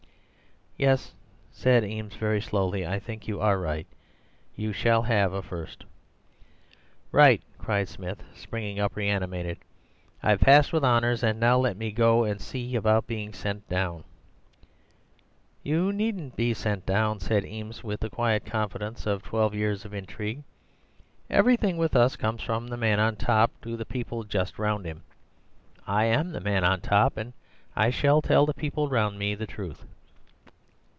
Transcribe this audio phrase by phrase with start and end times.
[0.77, 1.13] "'Yes,'
[1.51, 3.85] said Eames very slowly, 'I think you are right.
[4.55, 5.83] You shall have a First!'
[7.11, 9.59] "'Right!' cried Smith, springing up reanimated.
[10.23, 14.03] 'I've passed with honours, and now let me go and see about being sent down.'
[15.61, 19.93] "'You needn't be sent down,' said Eames with the quiet confidence of twelve years of
[19.93, 20.41] intrigue.
[21.29, 25.03] 'Everything with us comes from the man on top to the people just round him:
[25.85, 27.33] I am the man on top, and
[27.75, 29.85] I shall tell the people round me the truth.